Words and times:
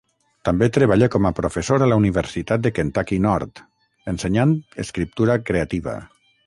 També 0.47 0.69
treballa 0.77 1.09
com 1.15 1.27
a 1.29 1.31
professor 1.39 1.85
a 1.85 1.89
la 1.91 1.99
Universitat 2.03 2.65
de 2.65 2.73
Kentucky 2.79 3.21
Nord, 3.29 3.65
ensenyant 4.15 4.59
escriptura 4.87 5.41
creativa. 5.51 5.99